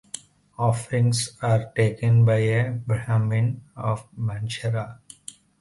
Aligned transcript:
Offerings 0.57 1.37
are 1.43 1.71
taken 1.75 2.25
by 2.25 2.37
a 2.37 2.71
Brahmin 2.71 3.61
of 3.75 4.07
Mansehra. 4.17 4.97